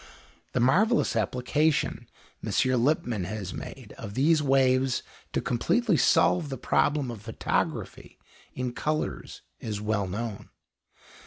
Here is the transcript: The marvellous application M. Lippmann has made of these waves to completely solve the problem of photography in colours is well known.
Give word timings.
The 0.53 0.59
marvellous 0.59 1.15
application 1.15 2.07
M. 2.43 2.83
Lippmann 2.83 3.25
has 3.25 3.53
made 3.53 3.93
of 3.99 4.15
these 4.15 4.41
waves 4.41 5.03
to 5.31 5.41
completely 5.41 5.95
solve 5.95 6.49
the 6.49 6.57
problem 6.57 7.11
of 7.11 7.21
photography 7.21 8.17
in 8.55 8.73
colours 8.73 9.43
is 9.59 9.79
well 9.79 10.07
known. 10.07 10.49